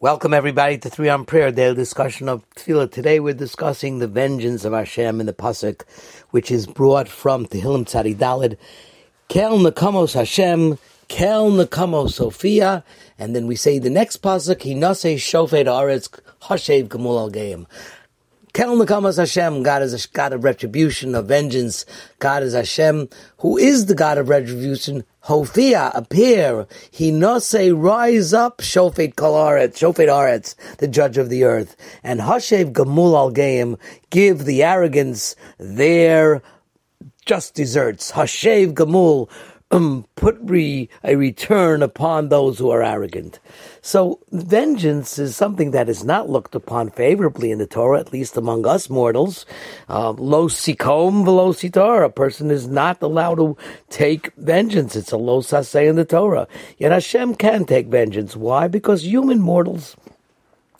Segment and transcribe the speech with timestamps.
[0.00, 2.88] Welcome everybody to Three on Prayer, daily discussion of Tefillah.
[2.88, 5.82] Today we're discussing the vengeance of Hashem in the pasuk,
[6.30, 8.56] which is brought from Tehillim Tzadi Dalid.
[9.26, 12.84] Kel Nakamos Hashem, Kel Nakamos Hofia,
[13.18, 16.08] and then we say the next pasuk, Hinase Shofet Aretz
[16.42, 17.66] Hashev Gemul Al.
[18.52, 21.84] Kel Nakamas Hashem, God is a God of retribution, of vengeance.
[22.18, 23.08] God is Hashem,
[23.38, 25.04] who is the God of retribution.
[25.20, 26.66] Hofia, appear.
[26.92, 31.76] Say, rise up, Shofet Kalaretz, Shofet Aretz, the judge of the earth.
[32.02, 33.78] And Hashev Gamul Al Geim,
[34.10, 36.42] give the arrogance their
[37.26, 38.12] just deserts.
[38.12, 39.28] Hashev Gamul,
[39.70, 43.38] um, put re, a return upon those who are arrogant.
[43.82, 48.36] So vengeance is something that is not looked upon favorably in the Torah, at least
[48.36, 49.44] among us mortals.
[49.88, 52.02] Uh, lo sikom velo sitar.
[52.02, 53.56] A person is not allowed to
[53.90, 54.96] take vengeance.
[54.96, 56.48] It's a lo saseh in the Torah.
[56.78, 58.36] Yet Hashem can take vengeance.
[58.36, 58.68] Why?
[58.68, 59.96] Because human mortals,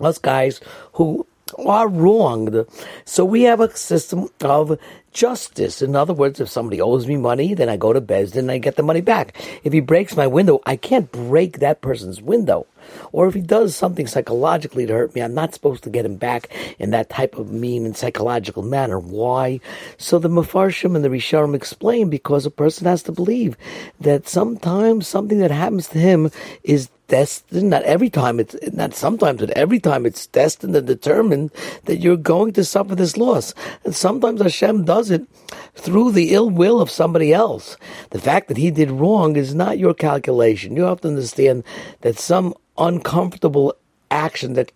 [0.00, 0.60] us guys
[0.94, 1.26] who
[1.58, 2.66] are wronged.
[3.04, 4.78] So we have a system of
[5.12, 5.82] justice.
[5.82, 8.58] In other words, if somebody owes me money, then I go to Bezdin and I
[8.58, 9.36] get the money back.
[9.62, 12.66] If he breaks my window, I can't break that person's window.
[13.12, 16.16] Or if he does something psychologically to hurt me, I'm not supposed to get him
[16.16, 18.98] back in that type of mean and psychological manner.
[18.98, 19.60] Why?
[19.98, 23.56] So the Mefarshim and the Rishonim explain because a person has to believe
[24.00, 26.30] that sometimes something that happens to him
[26.62, 31.50] is destined, not every time, it's not sometimes, but every time it's destined and determined
[31.84, 33.54] that you're going to suffer this loss.
[33.84, 35.26] And sometimes Hashem does it
[35.74, 37.76] through the ill will of somebody else.
[38.10, 40.76] The fact that he did wrong is not your calculation.
[40.76, 41.64] You have to understand
[42.00, 43.74] that some uncomfortable
[44.10, 44.72] action that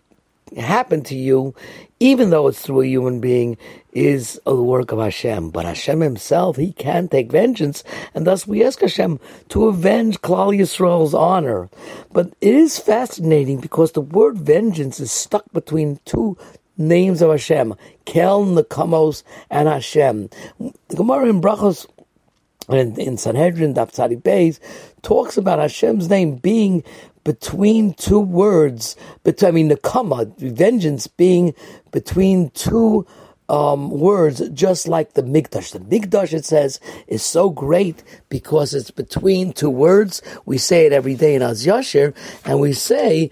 [0.57, 1.53] happened to you,
[1.99, 3.57] even though it's through a human being,
[3.93, 5.49] is a work of Hashem.
[5.51, 7.83] But Hashem Himself, He can take vengeance,
[8.13, 9.19] and thus we ask Hashem
[9.49, 11.69] to avenge Klal Yisrael's honor.
[12.11, 16.37] But it is fascinating because the word vengeance is stuck between two
[16.77, 17.75] names of Hashem,
[18.05, 20.29] Kel, Nakamos, and Hashem.
[20.59, 21.85] The Gemara in Brachos
[22.69, 24.59] in, in Sanhedrin, Daf Tzadi Beis,
[25.01, 26.83] talks about Hashem's name being
[27.23, 31.53] between two words, between, I mean, Nakama, vengeance being
[31.91, 33.05] between two
[33.49, 35.71] um, words, just like the Mikdash.
[35.71, 40.21] The Mikdash, it says, is so great because it's between two words.
[40.45, 42.13] We say it every day in Az Yashir,
[42.45, 43.31] and we say,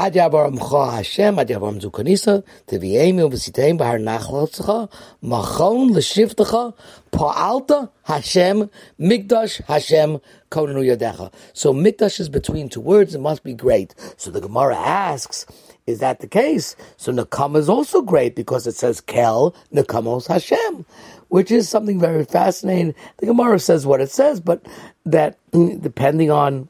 [0.00, 4.88] Ad yabaramcha Hashem, ad yabaram zukanisa, teviemi uvesiteim bahar nachlotzecha,
[5.24, 6.72] machon l'shivtecha,
[7.10, 8.70] pa'alta Hashem,
[9.00, 10.20] Mikdash Hashem,
[10.52, 11.32] konenu yadecha.
[11.52, 13.96] So Mikdash is between two words, it must be great.
[14.16, 15.46] So the Gemara asks,
[15.88, 16.76] is that the case?
[16.96, 20.86] So Nakama is also great because it says Kel Nakamos Hashem,
[21.26, 22.94] which is something very fascinating.
[23.16, 24.64] The Gemara says what it says, but
[25.06, 26.68] that mm, depending on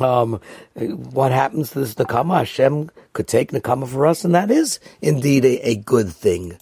[0.00, 0.40] um,
[0.74, 5.44] what happens to this Nakama, Hashem could take Nakama for us, and that is indeed
[5.44, 6.56] a, a good thing.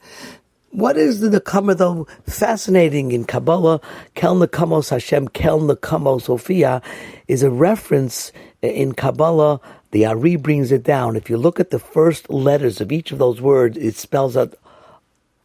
[0.70, 2.06] What is the Nakama though?
[2.26, 3.80] Fascinating in Kabbalah,
[4.14, 6.80] Kel Nakamos Hashem, Kel Nakamos Hofia,
[7.28, 8.32] is a reference
[8.62, 9.60] in Kabbalah.
[9.90, 11.16] The Ari brings it down.
[11.16, 14.54] If you look at the first letters of each of those words, it spells out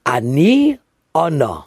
[0.05, 0.79] Ani
[1.13, 1.65] Ana.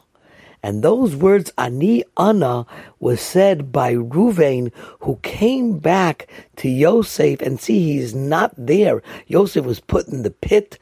[0.62, 2.66] And those words, Ani Ana,
[2.98, 9.02] was said by Ruvain, who came back to Yosef and see he's not there.
[9.26, 10.78] Yosef was put in the pit,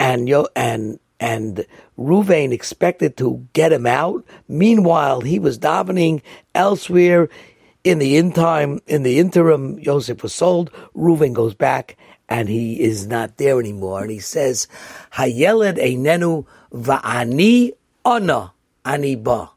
[0.00, 1.66] and Yo and and
[1.98, 4.24] Ruvain expected to get him out.
[4.46, 6.22] Meanwhile, he was davening
[6.54, 7.28] elsewhere.
[7.84, 10.70] In the in time, in the interim, Yosef was sold.
[10.96, 11.96] Ruvain goes back,
[12.28, 14.02] and he is not there anymore.
[14.02, 14.68] And he says,
[15.12, 17.72] "Hayeled einenu va'ani
[18.04, 18.52] ana."
[18.88, 19.50] Aniba.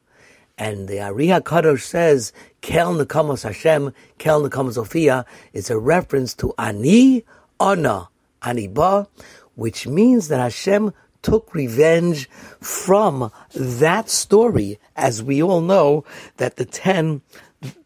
[0.58, 6.53] And the Ari HaKadosh says, Kel Nekamos Hashem, Kel Nekamos Hofia, is a reference to
[6.59, 7.24] Ani,
[7.59, 8.09] Ana,
[8.42, 9.08] Aniba,
[9.56, 16.03] which means that Hashem took revenge from that story, as we all know
[16.38, 17.22] that the ten,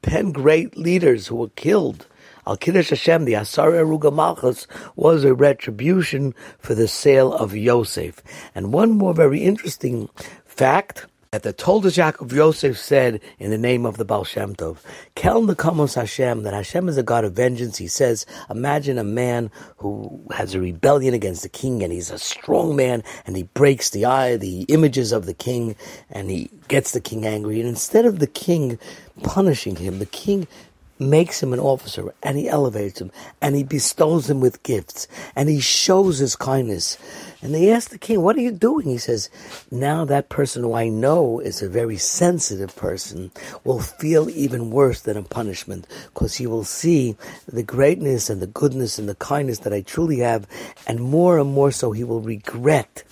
[0.01, 2.07] ten great leaders who were killed,
[2.47, 8.21] Al Kiddush Hashem, the Asarah Harugei Malchus, was a retribution for the sale of Yosef.
[8.53, 10.09] And one more very interesting
[10.45, 14.77] fact, that the Toldos Yaakov Yosef said in the name of the Baal Shem Tov,
[15.15, 17.75] Kel Nekamos Hashem, that Hashem is a God of vengeance.
[17.77, 22.17] He says, imagine a man who has a rebellion against the king and he's a
[22.17, 25.75] strong man and he breaks the eye, the images of the king
[26.09, 27.59] and he gets the king angry.
[27.59, 28.79] And instead of the king
[29.21, 30.47] punishing him, the king
[30.97, 33.11] makes him an officer and he elevates him
[33.41, 36.97] and he bestows him with gifts and he shows his kindness.
[37.41, 38.87] And they ask the king, What are you doing?
[38.87, 39.29] He says,
[39.69, 43.31] Now that person who I know is a very sensitive person
[43.63, 47.15] will feel even worse than a punishment because he will see
[47.47, 50.47] the greatness and the goodness and the kindness that I truly have,
[50.87, 53.03] and more and more so he will regret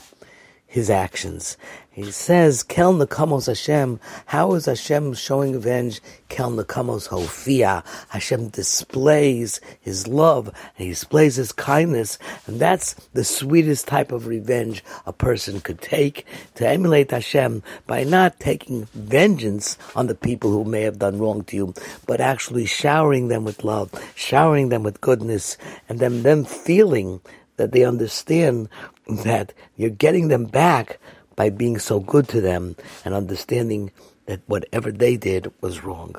[0.66, 1.56] his actions.
[1.94, 4.00] He says, Kel Nakamos Hashem.
[4.26, 6.02] How is Hashem showing revenge?
[6.28, 7.84] Kel Nakamos Hofia.
[8.10, 12.18] Hashem displays his love and he displays his kindness.
[12.48, 16.26] And that's the sweetest type of revenge a person could take
[16.56, 21.44] to emulate Hashem by not taking vengeance on the people who may have done wrong
[21.44, 21.74] to you,
[22.08, 25.58] but actually showering them with love, showering them with goodness,
[25.88, 27.22] and then them feeling
[27.58, 28.68] that they understand
[29.08, 31.00] that you're getting them back
[31.36, 32.76] by being so good to them
[33.06, 33.92] and understanding
[34.26, 36.16] that whatever they did was wrong.